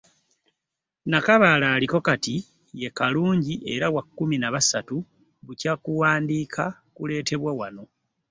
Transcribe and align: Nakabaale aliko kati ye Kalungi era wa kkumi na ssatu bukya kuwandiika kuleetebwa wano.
Nakabaale 1.05 1.67
aliko 1.67 1.99
kati 2.07 2.35
ye 2.81 2.89
Kalungi 2.89 3.55
era 3.73 3.87
wa 3.95 4.01
kkumi 4.03 4.35
na 4.37 4.49
ssatu 4.63 4.97
bukya 5.45 5.73
kuwandiika 5.83 6.63
kuleetebwa 6.95 7.51
wano. 7.59 7.83